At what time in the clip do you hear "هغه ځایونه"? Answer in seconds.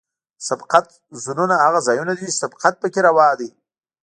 1.65-2.11